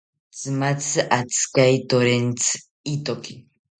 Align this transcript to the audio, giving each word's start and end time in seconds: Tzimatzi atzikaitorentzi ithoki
Tzimatzi 0.33 1.01
atzikaitorentzi 1.17 2.49
ithoki 2.93 3.33